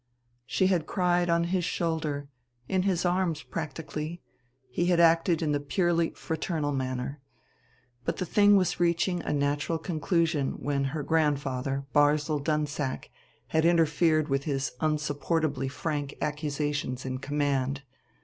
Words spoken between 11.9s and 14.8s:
Barzil Dunsack, had interfered with his